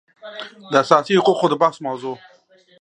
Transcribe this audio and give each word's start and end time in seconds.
د 0.71 0.73
اساسي 0.83 1.13
حقوقو 1.19 1.45
د 1.49 1.53
بحث 1.61 1.77
موضوع 1.87 2.15